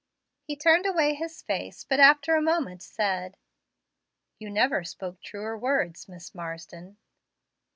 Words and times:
He 0.41 0.55
turned 0.55 0.87
away 0.87 1.13
his 1.13 1.43
face, 1.43 1.83
but 1.83 1.99
after 1.99 2.33
a 2.35 2.41
moment 2.41 2.81
said, 2.81 3.37
"You 4.39 4.49
never 4.49 4.83
spoke 4.83 5.21
truer 5.21 5.55
words, 5.55 6.09
Miss 6.09 6.33
Marsden." 6.33 6.97